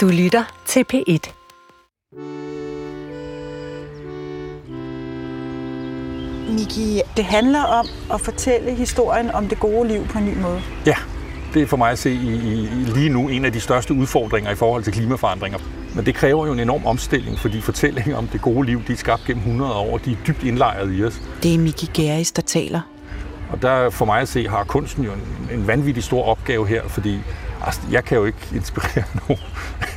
[0.00, 1.32] Du lytter til P1.
[6.52, 10.62] Miki, det handler om at fortælle historien om det gode liv på en ny måde.
[10.86, 10.94] Ja,
[11.54, 14.50] det er for mig at se i, i, lige nu en af de største udfordringer
[14.50, 15.58] i forhold til klimaforandringer.
[15.94, 18.96] Men det kræver jo en enorm omstilling, fordi fortællinger om det gode liv, de er
[18.96, 21.22] skabt gennem 100 år, de er dybt indlejret i os.
[21.42, 22.80] Det er Miki Geris, der taler.
[23.50, 26.88] Og der for mig at se har kunsten jo en, en vanvittig stor opgave her,
[26.88, 27.18] fordi
[27.66, 29.42] altså, jeg kan jo ikke inspirere nogen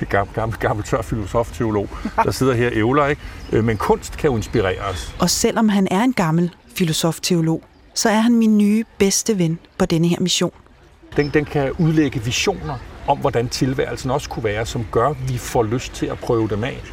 [0.10, 1.90] gammel, gammel, gammel tør filosof-teolog,
[2.23, 3.22] der sidder her og ævler, ikke?
[3.52, 5.16] Øh, men kunst kan jo inspirere os.
[5.20, 7.63] Og selvom han er en gammel filosof-teolog,
[7.94, 10.52] så er han min nye bedste ven på denne her mission.
[11.16, 12.77] Den, den kan udlægge visioner
[13.08, 16.48] om, hvordan tilværelsen også kunne være, som gør, at vi får lyst til at prøve
[16.50, 16.84] dem af.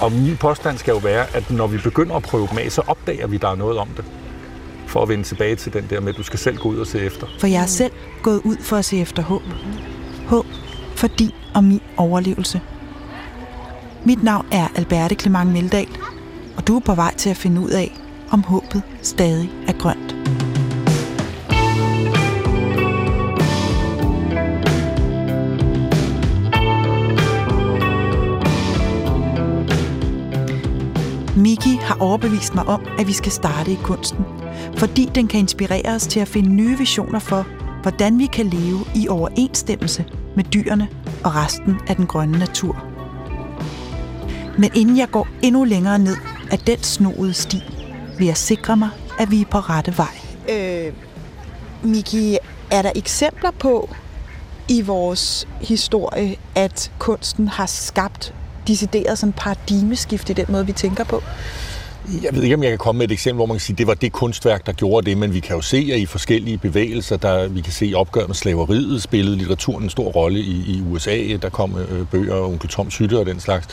[0.00, 2.82] Og min påstand skal jo være, at når vi begynder at prøve dem af, så
[2.86, 4.04] opdager vi, at der er noget om det.
[4.86, 6.86] For at vende tilbage til den der med, at du skal selv gå ud og
[6.86, 7.26] se efter.
[7.40, 9.42] For jeg er selv gået ud for at se efter håb.
[10.94, 12.60] For din og min overlevelse.
[14.04, 15.88] Mit navn er Alberte Clement Meldal,
[16.56, 18.00] og du er på vej til at finde ud af,
[18.30, 20.14] om håbet stadig er grønt.
[31.36, 34.24] Miki har overbevist mig om, at vi skal starte i kunsten,
[34.76, 37.46] fordi den kan inspirere os til at finde nye visioner for,
[37.84, 40.04] hvordan vi kan leve i overensstemmelse
[40.36, 40.88] med dyrene
[41.24, 42.84] og resten af den grønne natur.
[44.58, 46.16] Men inden jeg går endnu længere ned
[46.50, 47.62] af den snoede sti,
[48.18, 50.18] vil jeg sikre mig, at vi er på rette vej.
[50.50, 50.92] Øh,
[51.82, 52.38] Miki,
[52.70, 53.90] er der eksempler på
[54.68, 58.34] i vores historie, at kunsten har skabt
[58.66, 61.22] decideret sådan paradigmeskift i den måde, vi tænker på?
[62.22, 63.78] Jeg ved ikke, om jeg kan komme med et eksempel, hvor man kan sige, at
[63.78, 66.58] det var det kunstværk, der gjorde det, men vi kan jo se, at i forskellige
[66.58, 70.82] bevægelser, der vi kan se opgør med slaveriet, spillede litteraturen en stor rolle i, i
[70.90, 71.36] USA.
[71.42, 73.68] Der kom øh, bøger, onkel Tom Sytte og den slags.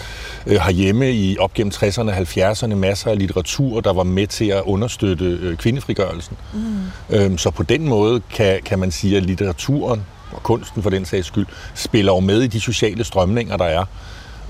[0.48, 4.46] Øh, herhjemme i op gennem 60'erne og 70'erne masser af litteratur, der var med til
[4.46, 6.38] at understøtte øh, kvindefrigørelsen.
[6.54, 7.16] Mm.
[7.16, 11.06] Øh, så på den måde kan, kan man sige, at litteraturen og kunsten for den
[11.06, 13.86] sags skyld, spiller jo med i de sociale strømninger, der er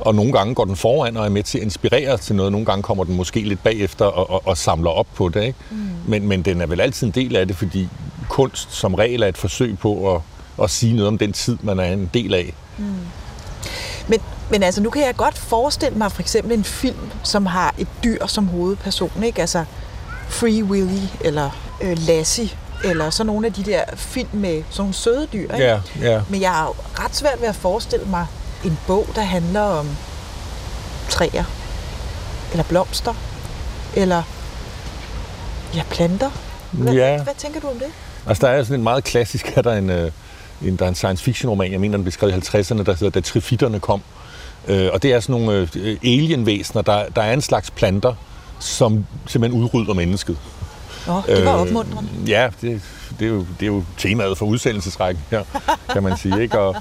[0.01, 2.51] og nogle gange går den foran og er med til at inspirere til noget.
[2.51, 5.43] Nogle gange kommer den måske lidt bagefter og, og, og samler op på det.
[5.43, 5.59] Ikke?
[5.71, 5.77] Mm.
[6.07, 7.89] Men, men den er vel altid en del af det, fordi
[8.29, 10.21] kunst som regel er et forsøg på at,
[10.63, 12.53] at sige noget om den tid, man er en del af.
[12.77, 12.85] Mm.
[14.07, 14.19] Men,
[14.49, 17.87] men altså, nu kan jeg godt forestille mig for eksempel en film, som har et
[18.03, 19.23] dyr som hovedperson.
[19.23, 19.41] Ikke?
[19.41, 19.65] Altså
[20.29, 21.49] Free Willy eller
[21.81, 22.49] øh, Lassie
[22.83, 25.41] eller så nogle af de der film med sådan nogle søde dyr.
[25.41, 25.57] Ikke?
[25.57, 26.21] Ja, ja.
[26.29, 28.25] Men jeg har ret svært ved at forestille mig
[28.65, 29.87] en bog, der handler om
[31.09, 31.43] træer,
[32.51, 33.13] eller blomster,
[33.95, 34.23] eller
[35.75, 36.29] ja, planter.
[36.71, 37.23] Hvad, ja.
[37.23, 37.87] hvad, tænker du om det?
[38.27, 40.11] Altså, der er sådan en meget klassisk, er der en, øh,
[40.61, 42.93] en, der er en science fiction roman, jeg mener, den blev skrevet i 50'erne, der
[42.93, 44.01] hedder Da trifitterne kom.
[44.67, 48.13] Øh, og det er sådan nogle øh, alienvæsener, der, der er en slags planter,
[48.59, 50.37] som simpelthen udrydder mennesket.
[51.07, 52.09] Åh, oh, det var opmuntrende.
[52.21, 52.81] Øh, ja, det,
[53.19, 55.43] det, er jo, det er jo temaet for udsendelsesrækken her,
[55.93, 56.41] kan man sige.
[56.41, 56.59] Ikke?
[56.59, 56.75] Og,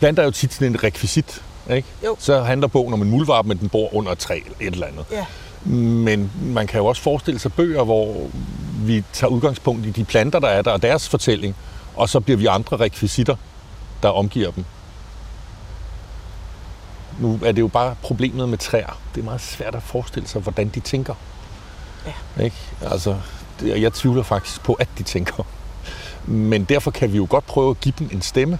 [0.00, 1.88] Planter er jo tit sådan en rekvisit, ikke?
[2.04, 2.16] Jo.
[2.18, 4.86] Så handler bogen om en muldvarp, men den bor under et træ eller et eller
[4.86, 5.04] andet.
[5.10, 5.26] Ja.
[5.72, 8.30] Men man kan jo også forestille sig bøger, hvor
[8.74, 11.56] vi tager udgangspunkt i de planter, der er der, og deres fortælling,
[11.96, 13.36] og så bliver vi andre rekvisitter,
[14.02, 14.64] der omgiver dem.
[17.18, 18.98] Nu er det jo bare problemet med træer.
[19.14, 21.14] Det er meget svært at forestille sig, hvordan de tænker.
[22.06, 22.42] Ja.
[22.44, 22.56] Ikke?
[22.90, 23.16] Altså,
[23.62, 25.46] jeg tvivler faktisk på, at de tænker.
[26.24, 28.58] Men derfor kan vi jo godt prøve at give dem en stemme,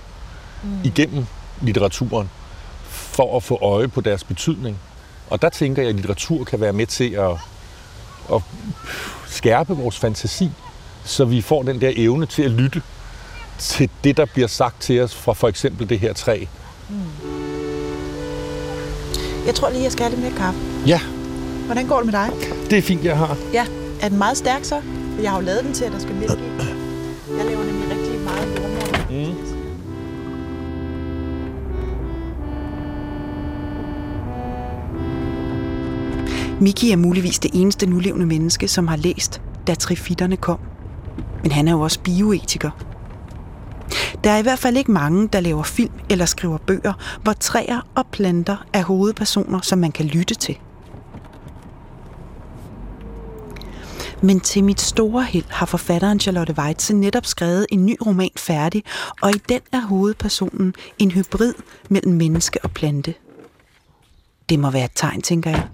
[0.63, 0.79] mm.
[0.85, 1.27] igennem
[1.61, 2.31] litteraturen
[2.89, 4.79] for at få øje på deres betydning.
[5.31, 7.31] Og der tænker jeg, at litteratur kan være med til at,
[8.35, 8.43] at
[9.27, 10.51] skærpe vores fantasi,
[11.05, 12.83] så vi får den der evne til at lytte
[13.59, 16.45] til det, der bliver sagt til os fra for eksempel det her træ.
[16.89, 16.97] Mm.
[19.47, 20.61] Jeg tror lige, jeg skal have lidt mere kaffe.
[20.87, 21.01] Ja.
[21.67, 22.31] Hvordan går det med dig?
[22.71, 23.37] Det er fint, jeg har.
[23.53, 23.67] Ja.
[24.01, 24.83] Er den meget stærk så?
[25.23, 26.63] Jeg har jo lavet den til, at der skal mælke i.
[27.39, 27.70] Jeg laver
[36.61, 40.59] Miki er muligvis det eneste nulevende menneske, som har læst, da trifitterne kom.
[41.43, 42.71] Men han er jo også bioetiker.
[44.25, 46.93] Der er i hvert fald ikke mange, der laver film eller skriver bøger,
[47.23, 50.59] hvor træer og planter er hovedpersoner, som man kan lytte til.
[54.23, 58.85] Men til mit store held har forfatteren Charlotte Weitze netop skrevet en ny roman færdig,
[59.23, 61.55] og i den er hovedpersonen en hybrid
[61.89, 63.15] mellem menneske og plante.
[64.49, 65.69] Det må være et tegn, tænker jeg.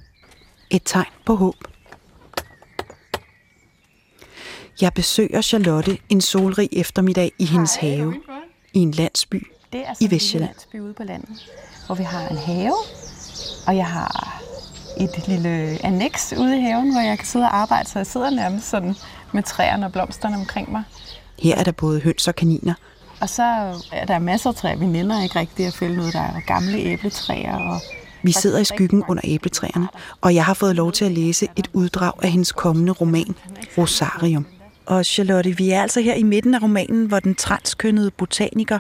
[0.71, 1.55] Et tegn på håb.
[4.81, 8.15] Jeg besøger Charlotte en solrig eftermiddag i hendes have
[8.75, 10.55] i en landsby det er i Vestjylland.
[10.75, 11.51] en ude på landet,
[11.87, 12.75] hvor vi har en have,
[13.67, 14.43] og jeg har
[14.97, 18.31] et lille annex ude i haven, hvor jeg kan sidde og arbejde, så jeg sidder
[18.31, 18.95] nærmest sådan
[19.33, 20.83] med træerne og blomsterne omkring mig.
[21.39, 22.75] Her er der både høns og kaniner.
[23.21, 23.43] Og så
[23.93, 24.77] er der masser af træer.
[24.77, 26.13] Vi nænder ikke rigtig at fælde noget.
[26.13, 27.57] Der er gamle æbletræer.
[27.57, 27.81] Og
[28.27, 29.89] Vi sidder i skyggen under æbletræerne,
[30.21, 33.35] og jeg har fået lov til at læse et uddrag af hendes kommende roman,
[33.79, 34.47] Rosarium.
[34.87, 38.79] Og Charlotte, vi er altså her i midten af romanen, hvor den transkønnede botaniker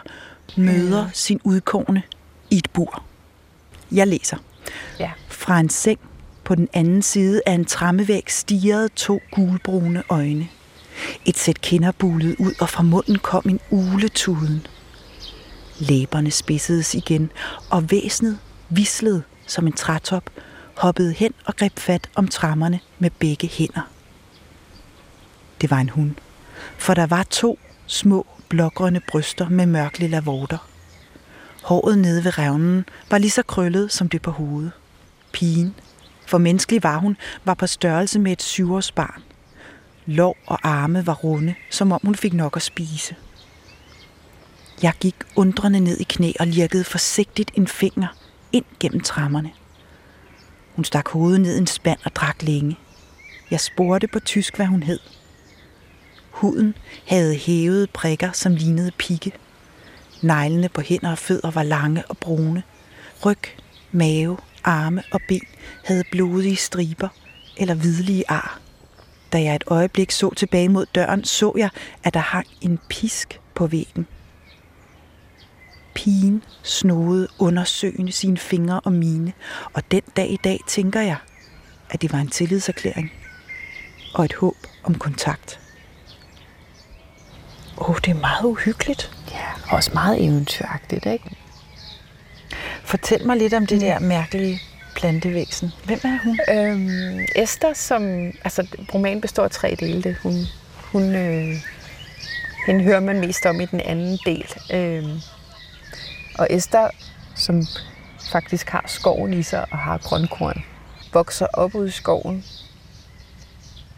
[0.57, 2.03] møder sin udkårne
[2.51, 3.03] i et bur.
[3.93, 4.37] Jeg læser.
[5.01, 5.11] Ja.
[5.29, 5.99] Fra en seng
[6.45, 10.49] på den anden side af en trammevæg stirrede to gulbrune øjne.
[11.25, 14.67] Et sæt kinder bulede ud, og fra munden kom en uletuden.
[15.79, 17.33] Læberne spidsedes igen,
[17.71, 18.39] og væsenet
[18.69, 20.31] vislede som en trætop,
[20.77, 23.91] hoppede hen og greb fat om trammerne med begge hænder.
[25.61, 26.15] Det var en hund,
[26.79, 30.69] for der var to små blågrønne bryster med mørklilla vorter.
[31.63, 34.73] Håret nede ved revnen var lige så krøllet som det på hovedet.
[35.33, 35.75] Pigen,
[36.27, 39.23] for menneskelig var hun, var på størrelse med et syvårsbarn.
[40.07, 43.15] Lov og arme var runde, som om hun fik nok at spise.
[44.83, 48.09] Jeg gik undrende ned i knæ og lirkede forsigtigt en finger
[48.57, 49.51] ind gennem trammerne.
[50.77, 52.79] Hun stak hovedet ned i en spand og drak længe.
[53.51, 54.99] Jeg spurgte på tysk, hvad hun hed.
[56.31, 56.75] Huden
[57.07, 59.33] havde hævede prikker, som lignede pigge.
[60.23, 62.63] Neglene på hænder og fødder var lange og brune.
[63.25, 63.39] Ryg,
[63.93, 65.47] mave, arme og ben
[65.85, 67.09] havde blodige striber
[67.57, 68.61] eller hvidlige ar.
[69.33, 71.71] Da jeg et øjeblik så tilbage mod døren, så jeg,
[72.05, 74.07] at der hang en pisk på væggen.
[75.97, 79.33] Pigen snodede undersøgende sine fingre og mine,
[79.73, 81.17] og den dag i dag tænker jeg,
[81.91, 83.13] at det var en tillidserklæring
[84.15, 85.61] og et håb om kontakt.
[87.79, 89.11] Åh, oh, det er meget uhyggeligt.
[89.31, 91.37] Ja, også meget eventyragtigt, ikke?
[92.85, 94.61] Fortæl mig lidt om det der mærkelige
[94.97, 95.73] plantevæsen.
[95.85, 96.39] Hvem er hun?
[96.51, 98.03] Øhm, Esther, som...
[98.45, 100.17] Altså, romanen består af tre dele.
[100.23, 100.35] Hun,
[100.93, 101.55] hun, øh,
[102.67, 104.55] hende hører man mest om i den anden del.
[104.73, 105.21] Øhm,
[106.39, 106.89] og Esther,
[107.35, 107.63] som
[108.31, 110.65] faktisk har skoven i sig og har grønkorn,
[111.13, 112.45] vokser op ude i skoven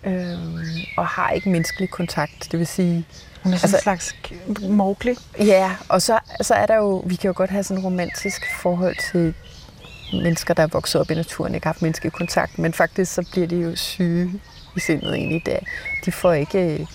[0.05, 0.59] øhm,
[0.97, 2.49] og har ikke menneskelig kontakt.
[2.53, 3.07] Det vil sige,
[3.43, 4.15] Hun er sådan altså, en slags
[4.69, 5.15] Mowgli.
[5.39, 8.43] Ja, og så, så er der jo, vi kan jo godt have sådan et romantisk
[8.61, 9.35] forhold til
[10.13, 13.29] mennesker, der er vokset op i naturen, ikke har haft menneskelig kontakt, men faktisk så
[13.33, 14.33] bliver de jo syge
[14.77, 15.59] i sindet egentlig der.
[16.05, 16.87] De får ikke øh,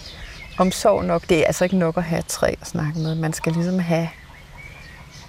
[0.57, 1.29] omsorg nok.
[1.29, 3.15] Det er altså ikke nok at have et træ at snakke med.
[3.15, 4.09] Man skal ligesom have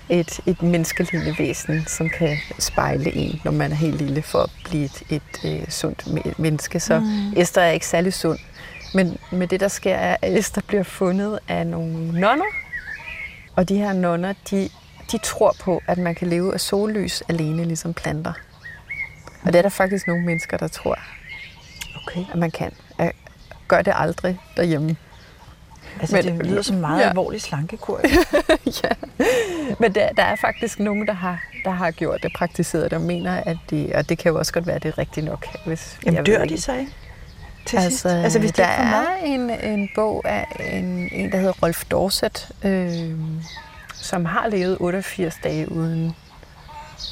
[0.08, 4.50] et, et menneskelignende væsen, som kan spejle en, når man er helt lille, for at
[4.64, 6.80] blive et, et øh, sundt me- menneske.
[6.80, 7.32] Så mm.
[7.36, 8.38] Esther er ikke særlig sund.
[8.94, 12.44] Men med det, der sker, er, at Esther bliver fundet af nogle nonner.
[13.56, 14.68] Og de her nonner, de,
[15.12, 18.32] de tror på, at man kan leve af sollys alene, ligesom planter.
[19.42, 20.98] Og det er der faktisk nogle mennesker, der tror,
[22.06, 22.24] Okay.
[22.32, 22.72] at man kan.
[22.98, 23.12] Jeg
[23.68, 24.96] gør det aldrig derhjemme.
[26.00, 27.08] Altså, Men- det lyder som en meget Ja.
[27.08, 28.00] alvorlig slankekur.
[28.84, 28.88] ja.
[29.78, 33.00] Men der, der er faktisk nogen, der har, der har gjort det, praktiseret det, og
[33.04, 35.46] mener, at det, og det kan jo også godt være, at det er rigtigt nok.
[35.66, 36.92] Hvis, Jamen, jeg dør de så ikke?
[37.66, 38.06] Til Altså, sidst?
[38.06, 39.04] Altså, hvis de der mad?
[39.06, 43.10] er en, en bog af en, en, der hedder Rolf Dorset, øh,
[43.94, 46.14] som har levet 88 dage uden,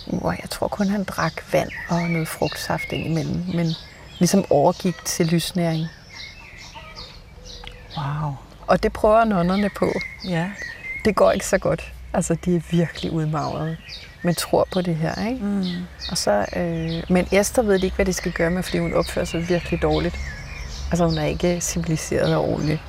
[0.06, 3.66] hvor jeg tror kun han drak vand og noget frugtsaft indimellem, men
[4.18, 5.87] ligesom overgik til lysnæring.
[7.97, 8.33] Wow.
[8.73, 9.93] Og det prøver nonnerne på.
[10.29, 10.50] Ja.
[11.05, 11.93] Det går ikke så godt.
[12.12, 13.76] Altså, de er virkelig udmagrede,
[14.23, 15.45] men tror på det her, ikke?
[15.45, 15.64] Mm.
[16.11, 19.25] Og så, øh, men Esther ved ikke, hvad de skal gøre med, fordi hun opfører
[19.25, 20.19] sig virkelig dårligt.
[20.91, 22.83] Altså, hun er ikke civiliseret og ordentlig.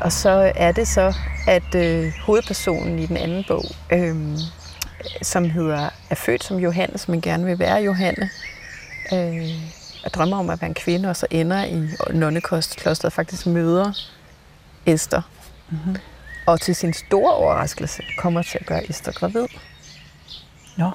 [0.00, 1.14] Og så er det så,
[1.46, 4.16] at øh, hovedpersonen i den anden bog, øh,
[5.22, 8.30] som hedder er født som Johannes, men gerne vil være Johanne,
[9.12, 9.48] øh,
[10.04, 13.92] og drømmer om at være en kvinde, og så ender i nonneklosteret faktisk møder
[14.88, 15.22] Esther.
[15.70, 15.96] Mm-hmm.
[16.46, 19.46] Og til sin store overraskelse kommer til at gøre Esther gravid
[20.76, 20.90] Nå,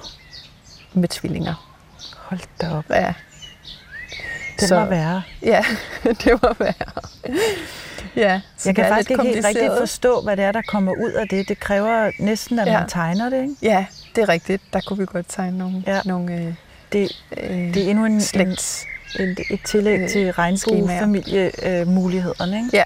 [0.92, 1.70] med tvillinger.
[2.18, 2.84] hold da op.
[2.90, 3.08] Ja,
[4.60, 5.22] Det Så- må være.
[5.42, 5.64] Ja,
[6.04, 6.72] det må være.
[8.16, 11.10] Ja, så Jeg kan faktisk ikke helt rigtigt forstå, hvad det er, der kommer ud
[11.10, 11.48] af det.
[11.48, 12.78] Det kræver næsten, at Ja.
[12.80, 13.54] man tegner det, ikke?
[13.62, 13.86] Ja,
[14.16, 14.62] det er rigtigt.
[14.72, 16.00] Der kunne vi godt tegne nogle, Ja.
[16.04, 16.54] nogle øh,
[16.92, 18.84] Det, øh, det er endnu en, en, slægts.
[19.18, 22.68] et, tillæg Øh, til regnbuefamiliemulighederne, ikke?
[22.76, 22.82] Ja,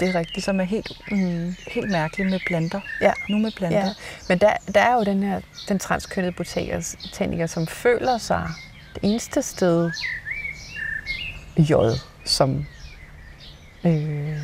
[0.00, 0.44] det er rigtigt.
[0.44, 1.54] som er helt, Mm.
[1.68, 2.80] helt mærkeligt med planter.
[3.00, 3.12] Ja.
[3.28, 3.78] Nu med planter.
[3.78, 3.92] Ja,
[4.28, 8.48] men der, der er jo den her, den transkønnede botaniker, som føler sig
[8.94, 9.90] det eneste sted
[11.58, 11.72] J,
[12.24, 12.66] som
[13.84, 14.36] øh,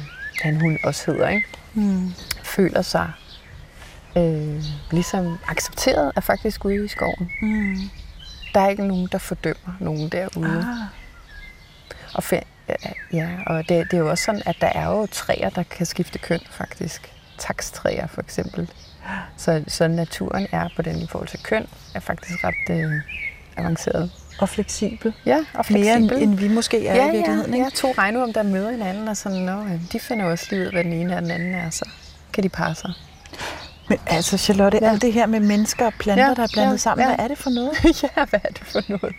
[0.43, 1.47] han hun også hedder, ikke?
[1.75, 2.13] Mm.
[2.43, 3.13] føler sig
[4.17, 7.31] øh, ligesom accepteret er faktisk ude i skoven.
[7.43, 7.77] Mm.
[8.55, 10.59] Der er ikke nogen, der fordømmer nogen derude.
[10.59, 10.89] Ah.
[12.15, 12.25] Og,
[13.13, 15.87] ja, og det, det er jo også sådan, at der er jo træer, der kan
[15.87, 17.13] skifte køn faktisk.
[17.39, 18.71] Takstræer for eksempel.
[19.37, 22.93] Så, så naturen er på den i forhold til køn, er faktisk ret øh,
[23.57, 24.11] avanceret.
[24.41, 25.13] Og fleksibel.
[25.27, 26.29] Ja, og Mere end, fleksibel.
[26.29, 27.51] end vi måske er ja, i virkeligheden.
[27.51, 27.65] ja, ikke?
[27.65, 30.73] ja, to regnorm, der møder hinanden, og sådan, Nå, ja, de finder også lige ud,
[30.73, 31.89] hvad den ene og den anden er, så
[32.33, 32.93] kan de parre sig.
[33.89, 34.91] Men altså, Charlotte, ja.
[34.91, 37.15] Alt det her med mennesker og planter, Ja, der er blandet ja, sammen, ja.
[37.15, 37.85] hvad er det for noget?
[38.03, 39.15] ja, hvad er det for noget?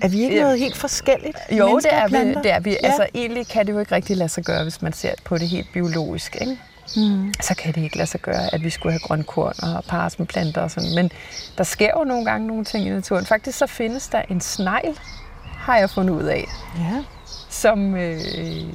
[0.00, 0.42] Er vi ikke Ja.
[0.42, 1.36] noget helt forskelligt?
[1.52, 2.70] Jo, det er, vi, det er vi.
[2.70, 2.76] Ja.
[2.86, 5.48] Altså, egentlig kan det jo ikke rigtig lade sig gøre, hvis man ser på det
[5.48, 6.36] helt biologisk.
[6.40, 6.58] Ikke?
[6.96, 7.32] Mm.
[7.42, 10.26] Så kan det ikke lade sig gøre, at vi skulle have grønkorn og pares med
[10.26, 10.94] planter og sådan.
[10.94, 11.10] Men
[11.58, 13.26] der sker jo nogle gange nogle ting i naturen.
[13.26, 14.98] Faktisk så findes der en snegl,
[15.44, 16.44] har jeg fundet ud af,
[16.78, 17.04] Ja.
[17.50, 18.20] som øh,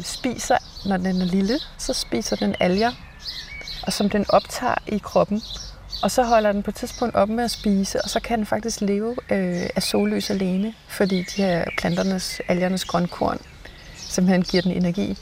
[0.04, 2.92] spiser, når den er lille, så spiser den alger,
[3.84, 5.42] og som den optager i kroppen.
[6.04, 8.46] Og så holder den på et tidspunkt op med at spise, og så kan den
[8.46, 13.38] faktisk leve øh, af sollys alene, fordi de her planternes, algernes grønkorn
[13.96, 15.18] simpelthen giver den energi.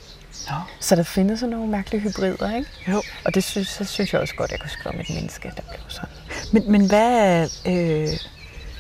[0.50, 0.56] Nå.
[0.80, 2.70] Så der findes sådan nogle mærkelige hybrider, ikke?
[2.88, 3.02] Jo.
[3.26, 5.52] Og det synes, så synes jeg også godt, at jeg kunne skrive om et menneske,
[5.56, 6.10] der blev sådan.
[6.54, 8.08] Men, men hvad, øh,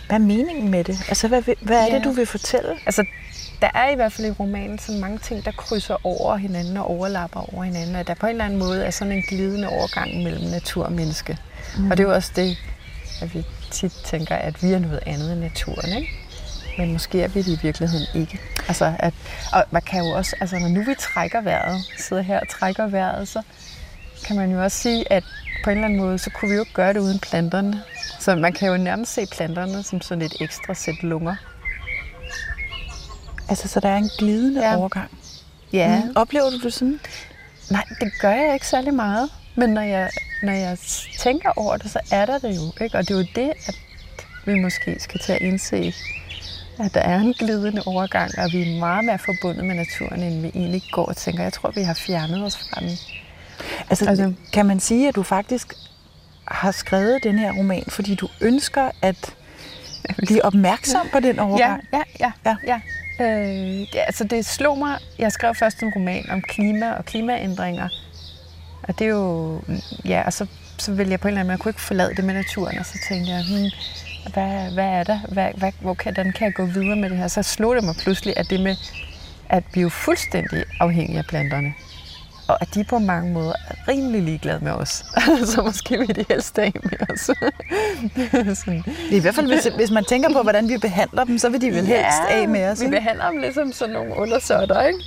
[0.08, 0.98] hvad er meningen med det?
[1.08, 1.96] Altså, hvad, hvad er Ja.
[1.96, 2.70] det, du vil fortælle?
[2.86, 3.06] Altså,
[3.62, 6.90] der er i hvert fald i romanen så mange ting, der krydser over hinanden og
[6.90, 10.24] overlapper over hinanden, og der på en eller anden måde er sådan en glidende overgang
[10.24, 11.38] mellem natur og menneske.
[11.78, 11.92] Mm.
[11.92, 12.58] Og det er jo også det,
[13.22, 16.10] at vi tit tænker, at vi er noget andet end naturen, ikke?
[16.78, 18.40] Men måske er vi det i virkeligheden ikke.
[18.68, 19.14] Altså, at,
[19.54, 22.88] og man kan jo også, altså når nu vi trækker vejret, sidder her og trækker
[22.88, 23.42] vejret, så
[24.28, 25.24] kan man jo også sige, at
[25.64, 27.84] på en eller anden måde, så kunne vi jo ikke gøre det uden planterne.
[28.20, 31.36] Så man kan jo nærmest se planterne som sådan et ekstra sæt lunger.
[33.52, 34.70] Altså, så der er en glidende ja.
[34.72, 34.78] Ja.
[34.78, 35.12] overgang.
[35.74, 36.12] Ja, Mm.
[36.16, 37.00] Oplever du det sådan?
[37.72, 39.30] Nej, det gør jeg ikke særlig meget.
[39.56, 40.10] Men når jeg,
[40.44, 40.78] når jeg
[41.20, 42.84] tænker over det, så er der det jo.
[42.84, 42.98] Ikke?
[42.98, 43.76] Og det er jo det, at
[44.46, 45.94] vi måske skal til at indse,
[46.80, 50.42] at der er en glidende overgang, og vi er meget mere forbundet med naturen, end
[50.42, 51.44] vi egentlig går og tænker.
[51.44, 52.90] Jeg tror, vi har fjernet os fra den.
[53.90, 55.74] Altså, Altså- kan man sige, at du faktisk
[56.48, 59.34] har skrevet den her roman, fordi du ønsker at
[60.18, 61.84] blive opmærksom på den Ja, overgang?
[61.94, 62.32] ja, ja.
[62.46, 62.56] Ja.
[62.68, 62.80] ja.
[63.22, 67.90] Øh, ja, altså det slog mig, jeg skrev først en roman om klima og klimaændringer,
[68.84, 70.46] og det er jo, mm, ja, og så,
[70.78, 72.78] så ville jeg på en eller anden måde, jeg kunne ikke forlade det med naturen,
[72.78, 73.70] og så tænkte jeg, hmm,
[74.34, 77.18] hvad, hvad er der, hvad, hvad, hvor kan, hvordan kan jeg gå videre med det
[77.18, 77.28] her?
[77.28, 78.76] Så slog det mig pludselig, at det med,
[79.50, 81.74] at vi er fuldstændig afhængige af planterne,
[82.52, 85.06] og at de på mange måder er rimelig ligeglade med os.
[85.54, 87.20] så måske vil de helst af med os.
[88.60, 88.84] Sådan.
[89.12, 91.68] I hvert fald, hvis, hvis man tænker på, hvordan vi behandler dem, så vil de
[91.68, 92.80] vel helst af med os.
[92.80, 92.98] Vi ikke?
[92.98, 95.00] behandler dem ligesom sådan nogle undersøtter, ikke?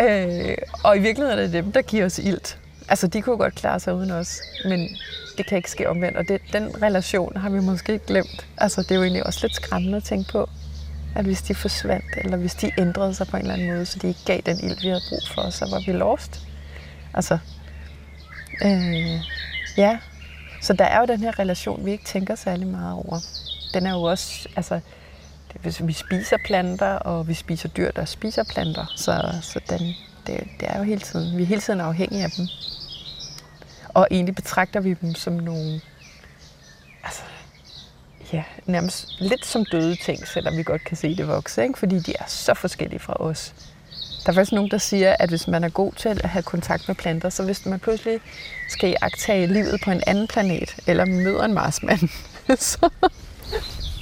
[0.00, 2.58] Øh, og i virkeligheden er det dem, der giver os ilt.
[2.88, 4.88] Altså, de kunne godt klare sig uden os, men
[5.38, 6.16] det kan ikke ske omvendt.
[6.16, 8.46] Og det, den relation har vi måske glemt.
[8.58, 10.48] Altså, det er jo egentlig også lidt skræmmende at tænke på,
[11.14, 13.98] at hvis de forsvandt, eller hvis de ændrede sig på en eller anden måde, så
[13.98, 16.40] de ikke gav den ild, vi havde brug for, så var vi lost.
[17.14, 17.38] Altså,
[18.64, 19.20] øh,
[19.76, 19.98] ja.
[20.62, 23.18] Så der er jo den her relation, vi ikke tænker særlig meget over.
[23.74, 24.80] Den er jo også, altså,
[25.52, 29.94] det, hvis vi spiser planter, og vi spiser dyr, der spiser planter, så, så den,
[30.26, 32.46] det, det er jo hele tiden, vi er hele tiden afhængige af dem.
[33.88, 35.80] Og egentlig betragter vi dem som nogle,
[37.04, 37.22] altså,
[38.32, 41.78] ja, nærmest lidt som døde ting, selvom vi godt kan se det vokse, ikke?
[41.78, 43.54] fordi de er så forskellige fra os.
[44.24, 46.88] Der er faktisk nogen, der siger, at hvis man er god til at have kontakt
[46.88, 48.20] med planter, så hvis man pludselig
[48.68, 52.08] skal agtage livet på en anden planet, eller møder en marsmand,
[52.70, 52.90] så,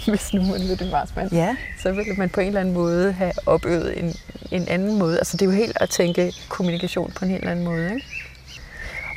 [0.06, 3.12] hvis nu man mødte en marsmand, Ja, så vil man på en eller anden måde
[3.12, 4.14] have opøvet en,
[4.50, 5.18] en anden måde.
[5.18, 7.94] Altså det er jo helt at tænke kommunikation på en helt anden måde.
[7.94, 8.06] Ikke?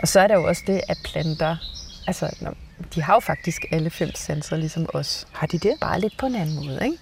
[0.02, 1.56] Og så er der jo også det, at planter,
[2.08, 2.30] altså
[2.96, 5.28] de har jo faktisk alle fem sanser ligesom os.
[5.32, 5.74] har de det?
[5.82, 6.98] Bare lidt på en anden måde, ikke?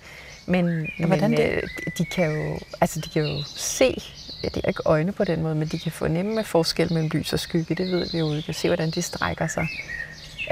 [0.49, 1.49] Men, hvordan men det?
[1.53, 1.63] øh,
[1.97, 3.95] de kan jo, altså de kan jo se,
[4.43, 7.33] ja, det er ikke øjne på den måde, men de kan fornemme forskel mellem lys
[7.33, 8.27] og skygge, det ved vi jo.
[8.27, 9.67] Vi kan se, hvordan de strækker sig,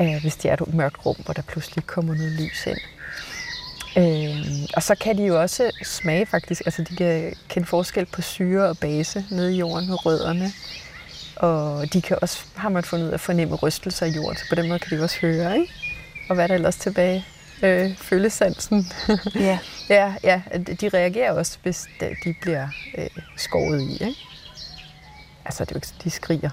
[0.02, 2.80] øh, hvis de er et mørkt rum, hvor der pludselig kommer noget lys ind.
[3.98, 8.22] Øh, og så kan de jo også smage faktisk, altså de kan kende forskel på
[8.22, 10.52] syre og base nede i jorden med rødderne.
[11.36, 14.56] Og de kan også, har man fundet ud af, fornemme rystelser i jorden, så på
[14.56, 15.74] den måde kan de også høre, ikke?
[16.30, 17.26] Og hvad er der ellers tilbage?
[17.64, 18.88] Øh, følesansen.
[19.36, 19.60] Ja.
[19.90, 20.42] ja, ja,
[20.82, 21.88] de reagerer også, hvis
[22.24, 24.16] de bliver øh, skåret i, ikke?
[25.46, 26.50] Altså, det er jo ikke, de skriger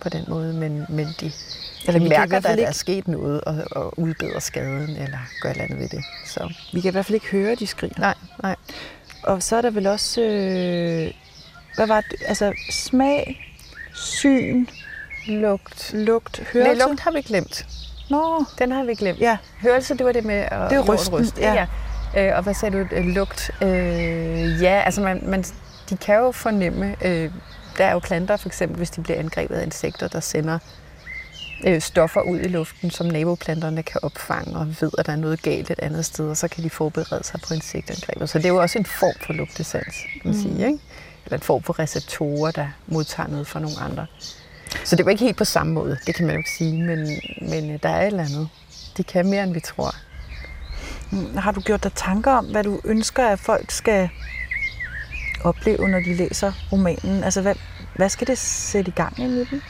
[0.00, 1.32] på den måde, men, men de,
[1.86, 5.52] Eller de mærker, at der er sket noget, og, og udbedrer skaden, eller gør et
[5.52, 6.04] eller andet ved det.
[6.26, 8.00] Så Vi kan i hvert fald ikke høre, de skriger.
[8.00, 8.56] nej, nej.
[9.22, 11.12] Og så er der vel også, øh,
[11.74, 13.52] hvad var det, altså smag,
[13.94, 14.66] syn
[15.26, 15.90] Lugt.
[15.94, 16.74] Lugt, hørelse?
[16.78, 17.66] Nej, lugt har vi glemt.
[18.10, 19.20] Nå, Den har vi glemt.
[19.20, 19.36] ja.
[19.62, 21.52] Hørelse, det var det med at Det er rysten, ryste, ja.
[21.54, 21.66] ja.
[22.28, 23.02] Øh, og hvad sagde du?
[23.02, 23.50] Lugt.
[23.62, 25.44] Øh, ja, altså man, man,
[25.90, 27.30] de kan jo fornemme, øh,
[27.78, 30.58] der er jo planter for eksempel, hvis de bliver angrebet af insekter, der sender
[31.66, 35.42] øh, stoffer ud i luften, som naboplanterne kan opfange og ved, at der er noget
[35.42, 38.30] galt et andet sted, og så kan de forberede sig på insektangrebet.
[38.30, 40.42] Så det er jo også en form for lugtesans, kan man mm.
[40.42, 40.78] sige, ikke?
[41.24, 44.06] Eller en form for receptorer, der modtager noget fra nogle andre.
[44.84, 47.08] Så det var ikke helt på samme måde, det kan man jo ikke sige, men,
[47.40, 48.48] men øh, der er et eller andet.
[48.96, 49.94] De kan mere, end vi tror.
[51.12, 54.08] Mm, Har du gjort dig tanker om, hvad du ønsker, at folk skal
[55.44, 57.24] opleve, når de læser romanen?
[57.24, 57.54] Altså, hvad,
[57.96, 59.62] hvad skal det sætte i gang i dem?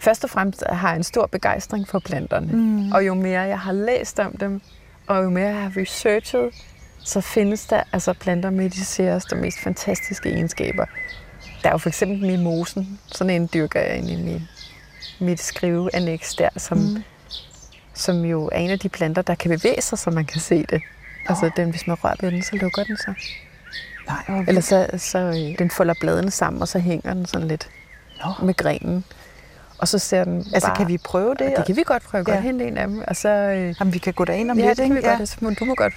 [0.00, 2.52] Først og fremmest har jeg en stor begejstring for planterne.
[2.52, 2.92] Mm.
[2.92, 4.60] Og jo mere jeg har læst om dem,
[5.06, 6.50] og jo mere jeg har researchet,
[7.04, 10.84] så findes der altså planter med de særeste og mest fantastiske egenskaber.
[11.62, 12.98] Der er jo for eksempel mimosen.
[13.06, 14.48] Sådan en dyrker jeg ind i min,
[15.18, 17.02] mit skriveannex der, som, mm.
[17.94, 20.64] som jo er en af de planter, der kan bevæge sig, så man kan se
[20.70, 20.82] det.
[21.28, 23.14] Altså den, hvis man rører ved den, så lukker den sig.
[24.06, 27.48] Nej, hvor Eller så, så øh, den folder bladene sammen, og så hænger den sådan
[27.48, 27.68] lidt
[28.24, 28.46] Nå.
[28.46, 29.04] med grenen.
[29.78, 31.52] Og så ser den Altså, bare, kan vi prøve det?
[31.56, 32.24] Det kan vi godt prøve.
[32.24, 32.40] Godt Ja.
[32.40, 33.02] hente en af dem.
[33.08, 35.08] Og så, øh, Jamen, vi kan gå derind om ja, lidt, det kan vi ikke?
[35.08, 35.36] godt.
[35.42, 35.54] Ja.
[35.60, 35.92] Du må godt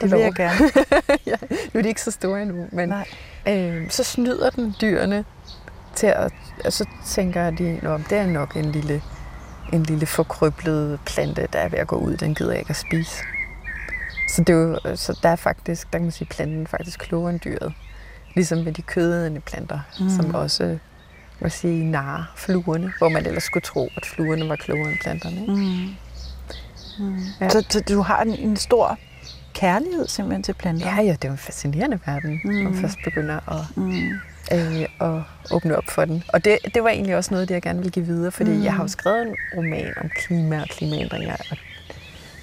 [0.00, 0.70] det vil jeg gerne.
[1.26, 1.36] ja,
[1.74, 2.66] nu er de ikke så store endnu.
[2.72, 3.08] Men Nej.
[3.48, 5.24] øh, så snyder den dyrene
[5.94, 6.32] til at...
[6.64, 9.02] Og så tænker de, at det er nok en lille,
[9.72, 12.16] en lille forkryblet plante, der er ved at gå ud.
[12.16, 13.22] Den gider jeg ikke at spise.
[14.28, 17.30] Så, det er jo, så der er faktisk, der kan man sige, planten faktisk klogere
[17.30, 17.72] end dyret.
[18.34, 20.10] Ligesom med de kødende planter, mm.
[20.10, 20.78] som også
[21.38, 25.40] hvad sige, narrer fluerne, hvor man ellers skulle tro, at fluerne var klogere end planterne.
[25.40, 25.52] Ikke?
[25.52, 27.18] Mm.
[27.40, 27.48] Ja.
[27.48, 28.98] Så, så du har en, en stor
[29.58, 30.86] kærlighed simpelthen til planter?
[30.86, 32.50] Ja, ja, det er jo en fascinerende verden, mm.
[32.50, 34.12] når man først begynder at, Mm.
[34.52, 36.24] øh, at åbne op for den.
[36.28, 38.64] Og det, det var egentlig også noget, det jeg gerne ville give videre, fordi mm.
[38.64, 41.56] jeg har jo skrevet en roman om klima og klimaændringer, og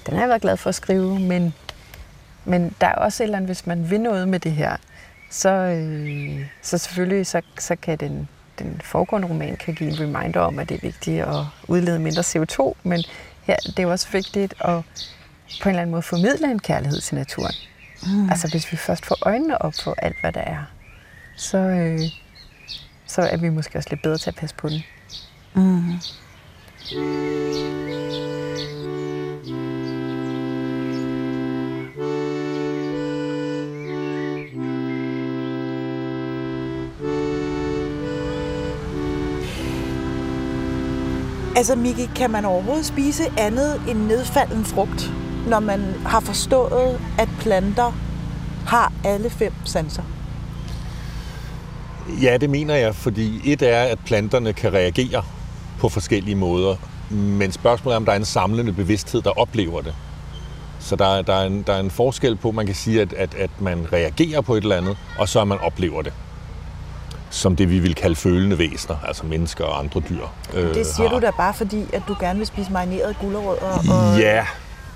[0.06, 1.54] den har jeg været glad for at skrive, men,
[2.44, 4.76] men der er også et eller andet, hvis man vil noget med det her,
[5.30, 10.40] så, øh, så selvfølgelig så, så kan den, den foregående roman kan give en reminder
[10.40, 13.04] om, at det er vigtigt at udlede mindre CO2, men
[13.42, 14.82] her, det er jo også vigtigt at
[15.62, 17.54] på en eller anden måde formidle en kærlighed til naturen.
[18.06, 18.30] Mm.
[18.30, 20.64] Altså hvis vi først får øjnene op for alt, hvad der er,
[21.36, 22.00] så, øh,
[23.06, 24.82] så er vi måske også lidt bedre til at passe på den.
[25.54, 25.92] Mm.
[41.56, 45.10] Altså, Miki, kan man overhovedet spise andet end nedfalden frugt,
[45.46, 47.92] når man har forstået, at planter
[48.66, 50.02] har alle fem sanser?
[52.22, 55.22] Ja, det mener jeg, fordi et er, at planterne kan reagere
[55.78, 56.76] på forskellige måder,
[57.10, 59.94] men spørgsmålet er, om der er en samlende bevidsthed, der oplever det.
[60.78, 63.12] Så der, er- der, er, en, der er en forskel på, man kan sige, at,
[63.12, 66.12] at, at man reagerer på et eller andet, og så at man oplever det.
[67.30, 70.26] Som det, vi vil kalde følende væsener, altså mennesker og andre dyr.
[70.54, 71.18] øh, Det siger har.
[71.20, 74.46] du da bare fordi, at du gerne vil spise marineret gulerødder og Ja,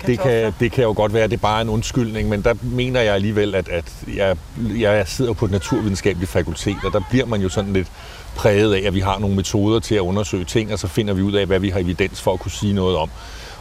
[0.07, 2.53] det kan, det kan jo godt være, at det bare er en undskyldning, men der
[2.61, 3.85] mener jeg alligevel, at, at
[4.15, 4.37] jeg,
[4.79, 7.87] jeg sidder på et naturvidenskabeligt fakultet, og der bliver man jo sådan lidt
[8.35, 11.21] præget af, at vi har nogle metoder til at undersøge ting, og så finder vi
[11.21, 13.09] ud af, hvad vi har evidens for at kunne sige noget om.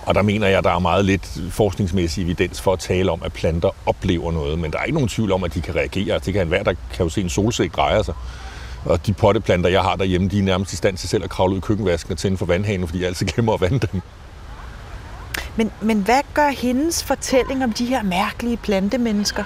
[0.02, 3.22] Og der mener jeg, at der er meget lidt forskningsmæssig evidens for at tale om,
[3.24, 6.18] at planter oplever noget, men der er ikke nogen tvivl om, at de kan reagere.
[6.18, 8.14] Det kan enhver, der kan jo se en solsæk drejer sig.
[8.84, 11.52] Og de potteplanter, jeg har derhjemme, de er nærmest i stand til selv at kravle
[11.52, 14.00] ud i køkkenvasken og tænde for vandhanen, fordi jeg altid glemmer at vande dem.
[15.60, 19.44] Men, men hvad gør hendes fortælling om de her mærkelige plantemennesker,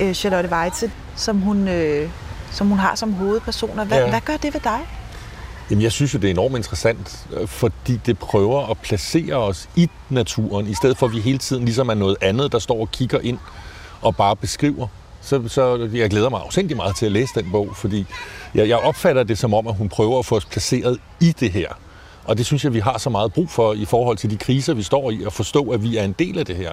[0.00, 2.08] øh, Charlotte Weitze, som hun, øh,
[2.50, 3.84] som hun har som hovedpersoner?
[3.84, 4.08] Hvad, Ja.
[4.10, 4.78] hvad gør det ved dig?
[5.70, 9.68] Jamen, jeg synes jo, det er enormt interessant, øh, fordi det prøver at placere os
[9.76, 12.80] i naturen, i stedet for at vi hele tiden ligesom er noget andet, der står
[12.80, 13.38] og kigger ind
[14.00, 14.88] og bare beskriver.
[15.20, 18.06] Så, så jeg glæder mig afsindig meget til at læse den bog, fordi
[18.54, 21.50] jeg, jeg opfatter det som om, at hun prøver at få os placeret i det
[21.50, 21.68] her.
[22.24, 24.74] Og det synes jeg, vi har så meget brug for i forhold til de kriser,
[24.74, 26.72] vi står i, at forstå, at vi er en del af det her.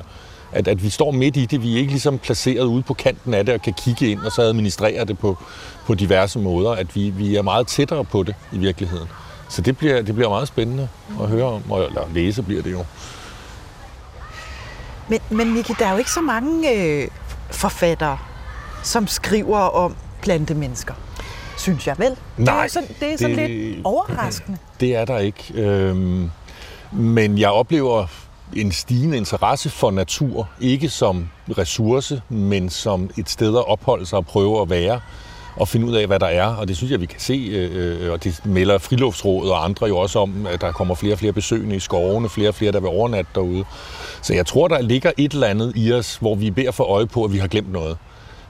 [0.52, 3.34] At, at vi står midt i det, vi er ikke ligesom placeret ude på kanten
[3.34, 5.38] af det og kan kigge ind og så administrere det på,
[5.86, 6.72] på diverse måder.
[6.72, 9.08] At vi, vi er meget tættere på det i virkeligheden.
[9.50, 10.90] Så det bliver, det bliver meget spændende
[11.22, 12.86] at høre om, og- eller læse bliver det jo.
[15.08, 17.08] Men, men Miki, der er jo ikke så mange øh,
[17.52, 18.18] forfattere,
[18.84, 20.94] som skriver om plantemennesker,
[21.60, 22.10] synes jeg vel?
[22.10, 24.58] det er, Nej, sådan, det er sådan det- lidt overraskende.
[24.80, 25.44] Det er der ikke.
[25.56, 26.30] Øhm,
[26.92, 28.06] men jeg oplever
[28.56, 34.18] en stigende interesse for natur, ikke som ressource, men som et sted at opholde sig
[34.18, 35.00] og prøve at være.
[35.56, 36.46] og finde ud af, hvad der er.
[36.46, 39.98] Og det synes jeg, vi kan se, øh, og det melder Friluftsrådet og andre jo
[39.98, 42.80] også om, at der kommer flere og flere besøgende i skovene, flere og flere, der
[42.80, 43.64] vil overnatte derude.
[44.22, 47.06] Så jeg tror, der ligger et eller andet i os, hvor vi beder for øje
[47.08, 47.98] på, at vi har glemt noget.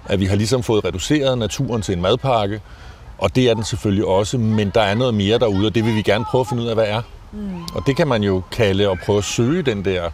[0.06, 2.62] At vi har ligesom fået reduceret naturen til en madpakke,
[3.20, 5.96] og det er den selvfølgelig også, men der er noget mere derude, og det vil
[5.96, 7.02] vi gerne prøve at finde ud af, hvad er.
[7.32, 7.64] Mm.
[7.76, 10.10] Og det kan man jo kalde og prøve at søge den der,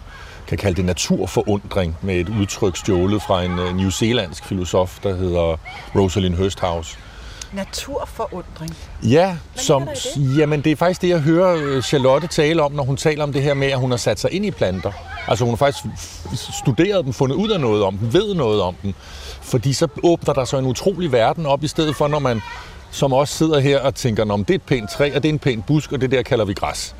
[0.48, 5.16] kan kalde det naturforundring, med et udtryk stjålet fra en uh, New Zealandsk filosof, der
[5.16, 5.58] hedder
[5.96, 6.98] Rosalind Hursthouse.
[7.54, 8.76] Naturforundring?
[9.04, 10.38] Ja, som, det?
[10.38, 13.34] jamen det er faktisk det, jeg hører øh, Charlotte tale om, når hun taler om
[13.34, 14.92] det her med, at hun har sat sig ind i planter.
[15.28, 15.86] Altså hun har faktisk
[16.64, 18.94] studeret dem, fundet ud af noget om dem, ved noget om dem.
[19.42, 22.42] Fordi så åbner der så en utrolig verden op, i stedet for når man
[22.96, 25.34] som også sidder her og tænker, om det er et pænt træ, og det er
[25.34, 26.96] en pæn busk, og det der kalder vi græs.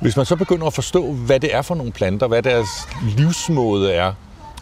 [0.00, 2.68] Hvis man så begynder at forstå, hvad det er for nogle planter, hvad deres
[3.16, 4.12] livsmåde er,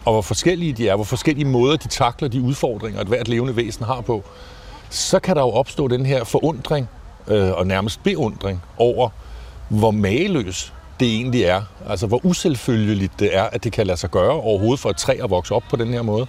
[0.05, 3.55] og hvor forskellige de er, hvor forskellige måder de takler de udfordringer, et hvert levende
[3.55, 4.23] væsen har på,
[4.89, 6.89] så kan der jo opstå den her forundring
[7.27, 9.09] øh, og nærmest beundring over,
[9.69, 11.61] hvor mageløs det egentlig er.
[11.89, 15.17] Altså, hvor uselvfølgeligt det er, at det kan lade sig gøre overhovedet for et træ
[15.23, 16.27] at vokse op på den her måde.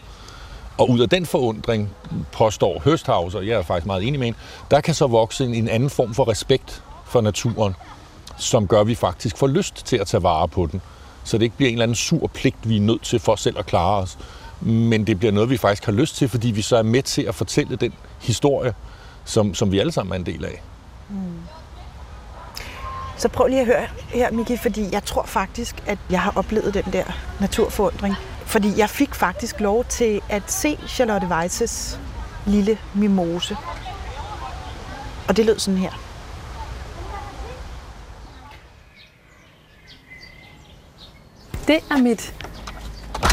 [0.78, 1.90] Og ud af den forundring,
[2.32, 4.34] påstår Høsthaus, og jeg er faktisk meget enig med en,
[4.70, 7.74] der kan så vokse en anden form for respekt for naturen,
[8.36, 10.80] som gør, at vi faktisk får lyst til at tage vare på den.
[11.24, 13.58] Så det ikke bliver en eller anden sur pligt, vi er nødt til for selv
[13.58, 14.18] at klare os.
[14.60, 17.22] Men det bliver noget, vi faktisk har lyst til, fordi vi så er med til
[17.22, 18.74] at fortælle den historie,
[19.24, 20.62] som, som vi alle sammen er en del af.
[21.08, 21.16] Mm.
[23.16, 26.74] Så prøv lige at høre her, Miki, fordi jeg tror faktisk, at jeg har oplevet
[26.74, 27.04] den der
[27.40, 28.14] naturforundring.
[28.48, 32.00] Fordi jeg fik faktisk lov til at se Charlotte Weisses
[32.46, 33.56] lille mimose.
[35.28, 35.92] Og det lød sådan her.
[41.66, 42.34] Det er mit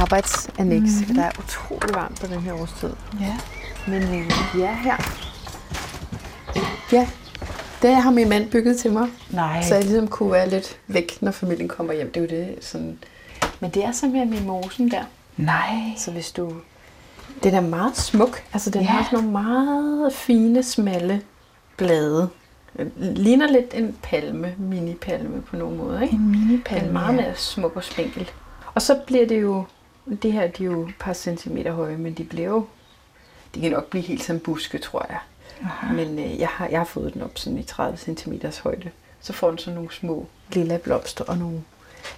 [0.02, 0.82] arbejdsannex.
[0.82, 1.16] Mm-hmm.
[1.16, 2.94] Der er utrolig varmt på den her årstid.
[3.22, 3.38] Ja.
[3.88, 4.98] Men øh, ja, her.
[6.92, 7.08] Ja,
[7.82, 9.08] det har min mand bygget til mig.
[9.30, 9.64] Nej.
[9.64, 12.12] Så jeg ligesom kunne være lidt væk, når familien kommer hjem.
[12.12, 12.66] Det er jo det.
[12.66, 13.00] Sådan.
[13.60, 15.04] Men det er simpelthen mimosen der.
[15.38, 15.94] Nej.
[15.98, 16.54] Så hvis du...
[17.44, 18.44] Den er meget smuk.
[18.54, 18.88] Altså, den ja.
[18.88, 21.22] har sådan nogle meget fine, smalle
[21.78, 22.30] blade.
[22.98, 26.16] Ligner lidt en palme, mini-palme på nogen måde, ikke?
[26.16, 27.34] En mini-palme, Den er meget ja.
[27.34, 28.32] smuk og spinkel.
[28.74, 29.66] Og så bliver det jo...
[30.22, 32.66] Det her, de er jo et par centimeter høje, men de bliver jo...
[33.56, 35.20] De kan nok blive helt som buske, tror jeg.
[35.64, 35.94] Aha.
[35.94, 38.90] Men øh, jeg, har, jeg har fået den op sådan i 30 cm højde.
[39.22, 41.62] Så får den sådan nogle små lilla blomster og nogle...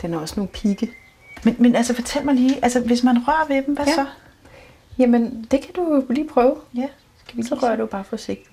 [0.02, 0.90] Den har også nogle pigge.
[1.44, 3.94] Men, men altså fortæl mig lige, altså hvis man rører ved dem, hvad ja.
[3.96, 4.06] så?
[4.98, 6.58] Jamen, det kan du lige prøve.
[6.76, 6.88] Ja.
[7.26, 8.50] Skal vi så rører du bare forsigtigt.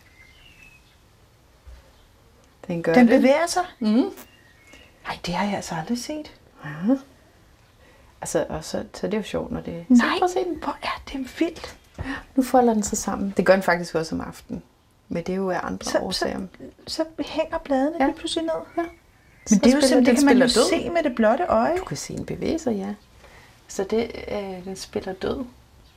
[2.67, 3.19] Den gør Den det.
[3.21, 3.63] bevæger sig?
[3.79, 3.87] Mm.
[5.07, 6.33] Nej, det har jeg altså aldrig set.
[6.65, 6.71] Ja.
[8.21, 9.87] Altså, og så, så er det jo sjovt, når det...
[9.89, 10.59] Nej, så prøv at se den.
[10.63, 11.77] hvor er det vildt.
[12.37, 13.35] Nu folder den sig sammen.
[13.37, 14.63] Det gør den faktisk også om aftenen.
[15.09, 16.41] Men det er jo af andre så, årsager.
[16.87, 18.07] Så, så hænger bladene ja.
[18.07, 18.85] lige pludselig ned.
[18.85, 18.89] Ja.
[19.51, 20.69] Men det er jo simpelthen, det kan man jo død.
[20.71, 21.79] se med det blotte øje.
[21.79, 22.95] Du kan se en bevæge sig, ja.
[23.69, 25.45] Så det, øh, den spiller død.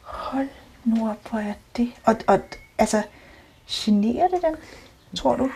[0.01, 0.47] Hold
[0.83, 1.91] nu op, hvor er det.
[2.03, 2.39] Og, og
[2.77, 3.01] altså,
[3.71, 4.55] generer det den,
[5.15, 5.49] tror du?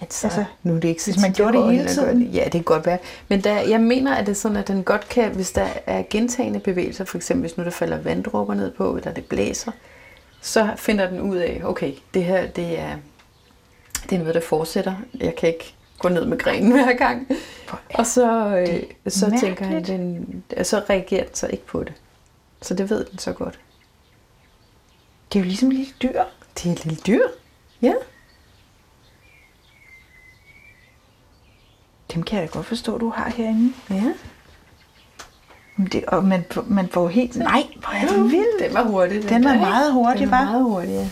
[0.00, 2.20] Altså, Altså, nu er det ikke så hvis man gjorde det hele tiden.
[2.20, 2.34] Det.
[2.34, 2.98] Ja, det kan godt være.
[3.28, 6.02] Men der, jeg mener, at det er sådan, at den godt kan, hvis der er
[6.10, 9.72] gentagende bevægelser, for eksempel hvis nu der falder vanddråber ned på, eller det blæser,
[10.40, 12.96] så finder den ud af, okay, det her, det er,
[14.10, 14.94] det er noget, der fortsætter.
[15.20, 17.28] Jeg kan ikke gå ned med grenen hver gang.
[17.94, 21.92] Og så, øh, så tænker han, den, så reagerer den så ikke på det.
[22.62, 23.58] Så det ved den så godt.
[25.32, 26.22] Det er jo ligesom et lille dyr.
[26.54, 27.22] Det er et lille dyr.
[27.82, 27.92] Ja.
[32.14, 33.72] Dem kan jeg godt forstå, du har herinde.
[33.90, 34.12] Ja.
[35.76, 37.36] Men Det, og man, man får helt...
[37.36, 38.62] Nej, hvor er det vildt.
[38.64, 39.28] Den var hurtig.
[39.28, 39.66] Den var der, ikke?
[39.66, 41.08] meget hurtig, Den var meget hurtig, ja.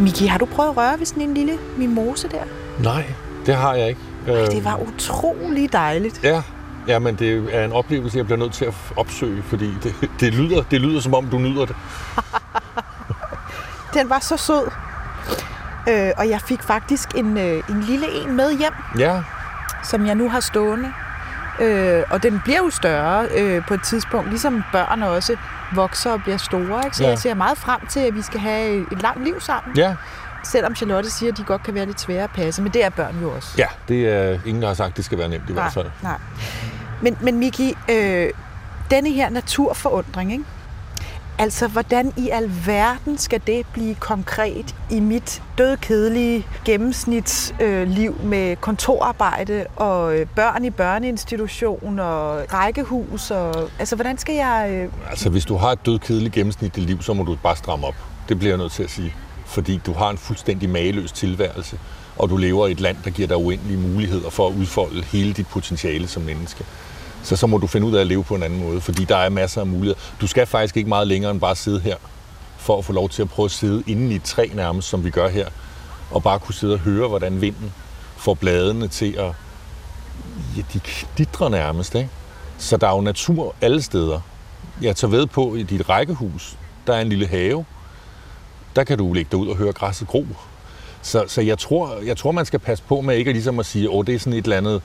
[0.00, 2.42] Miki, har du prøvet at røre ved sådan en lille mimose der?
[2.82, 3.04] Nej,
[3.46, 4.00] det har jeg ikke.
[4.28, 6.20] Øh, Det var utrolig dejligt.
[6.24, 6.42] Ja,
[6.88, 10.34] ja, men det er en oplevelse, jeg bliver nødt til at opsøge, fordi det, det,
[10.34, 11.76] lyder, det lyder som om, du nyder det.
[13.94, 14.70] Den var så sød.
[15.88, 19.22] Øh, og jeg fik faktisk en, øh, en lille en med hjem, Ja,
[19.84, 20.92] som jeg nu har stående.
[21.60, 25.36] Øh, og den bliver jo større øh, på et tidspunkt, ligesom børn også
[25.74, 26.84] vokser og bliver store.
[26.84, 26.96] Ikke?
[26.96, 27.08] Så Ja.
[27.08, 29.76] jeg ser meget frem til, at vi skal have et langt liv sammen.
[29.76, 29.94] ja,
[30.44, 32.88] Selvom Charlotte siger, at de godt kan være lidt svære at passe, men det er
[32.90, 33.48] børn jo også.
[33.58, 33.66] ja.
[33.88, 35.86] Det er ingen, der har sagt, det skal være nemt i hvert fald.
[36.02, 36.18] Nej.
[37.02, 38.30] Men, men Miki, øh,
[38.90, 40.44] denne her naturforundring, ikke?
[41.40, 49.66] Altså, hvordan i alverden skal det blive konkret i mit dødkedelige gennemsnitsliv øh, med kontorarbejde
[49.76, 53.30] og øh, børn i børneinstitution og rækkehus?
[53.30, 54.68] Og, altså, hvordan skal jeg...
[54.70, 55.10] Øh...
[55.10, 57.96] Altså, hvis du har et dødkedeligt gennemsnitligt liv, så må du bare stramme op.
[58.28, 59.14] Det bliver jeg nødt til at sige.
[59.46, 61.78] Fordi du har en fuldstændig mageløs tilværelse,
[62.16, 65.32] og du lever i et land, der giver dig uendelige muligheder for at udfolde hele
[65.32, 66.64] dit potentiale som menneske
[67.22, 69.16] så så må du finde ud af at leve på en anden måde, fordi der
[69.16, 70.00] er masser af muligheder.
[70.20, 71.96] Du skal faktisk ikke meget længere end bare sidde her,
[72.58, 75.04] for at få lov til at prøve at sidde inde i et træ nærmest, som
[75.04, 75.48] vi gør her,
[76.10, 77.72] og bare kunne sidde og høre, hvordan vinden
[78.16, 79.32] får bladene til at...
[80.56, 82.10] Ja, de klitrer nærmest, ikke?
[82.58, 84.20] Så der er jo natur alle steder.
[84.82, 86.56] Jeg tager ved på, i dit rækkehus,
[86.86, 87.64] der er en lille have.
[88.76, 90.26] Der kan du lægge dig ud og høre græsset gro.
[91.02, 93.98] Så, så jeg, tror, jeg tror, man skal passe på med ikke ligesom at sige,
[93.98, 94.82] at det er sådan et eller andet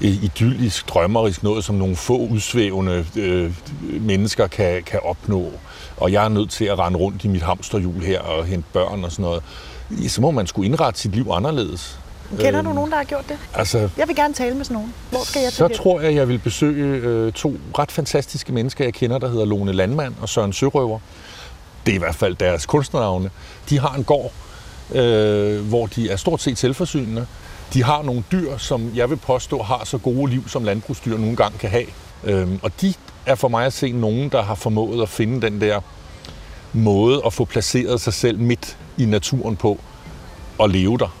[0.00, 3.54] idyllisk, drømmerisk noget, som nogle få udsvævende øh,
[4.00, 5.52] mennesker kan, kan opnå.
[5.96, 9.04] Og jeg er nødt til at rende rundt i mit hamsterhjul her og hente børn
[9.04, 9.42] og sådan noget.
[10.08, 11.98] Så må man skulle indrette sit liv anderledes.
[12.38, 13.38] Kender du øhm, nogen, der har gjort det?
[13.54, 14.94] Altså, jeg vil gerne tale med sådan nogen.
[15.10, 18.94] Hvor skal jeg Så tror jeg, jeg vil besøge øh, to ret fantastiske mennesker, jeg
[18.94, 20.98] kender, der hedder Lone Landmand og Søren Sørøver.
[21.86, 23.30] Det er i hvert fald deres kunstnernavne.
[23.70, 24.32] De har en gård,
[24.94, 27.26] øh, hvor de er stort set selvforsynende.
[27.74, 31.36] De har nogle dyr, som jeg vil påstå har så gode liv, som landbrugsdyr nogle
[31.36, 31.86] gange kan have.
[32.24, 32.94] Øhm, og de
[33.26, 35.80] er for mig at se nogen, der har formået at finde den der
[36.72, 39.80] måde at få placeret sig selv midt i naturen på
[40.58, 41.16] og leve der.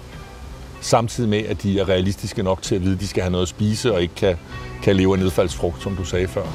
[0.80, 3.42] Samtidig med, at de er realistiske nok til at vide, at de skal have noget
[3.42, 4.36] at spise og ikke kan,
[4.82, 6.46] kan leve af nedfaldsfrugt, som du sagde før.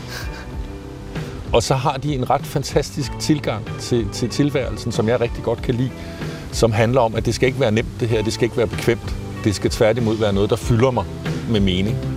[1.54, 5.62] Og så har de en ret fantastisk tilgang til, til tilværelsen, som jeg rigtig godt
[5.62, 5.92] kan lide,
[6.52, 8.68] som handler om, at det skal ikke være nemt det her, det skal ikke være
[8.68, 9.27] bekvemt.
[9.44, 11.06] Det skal tværtimod være noget, der fylder mig
[11.50, 12.17] med mening.